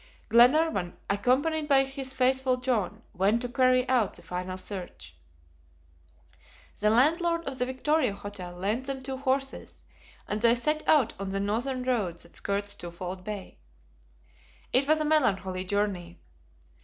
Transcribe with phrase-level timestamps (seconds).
[0.29, 5.15] Glenarvan, accompanied by his faithful John, went to carry out the final search.
[6.79, 9.83] The landlord of the Victoria Hotel lent them two horses,
[10.27, 13.59] and they set out on the northern road that skirts Twofold Bay.
[14.73, 16.17] It was a melancholy journey.